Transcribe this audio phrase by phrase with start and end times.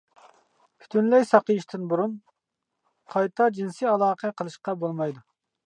[0.83, 2.15] پۈتۈنلەي ساقىيىشتىن بۇرۇن
[3.17, 5.27] قايتا جىنسىي ئالاقە قىلىشقا بولمايدۇ.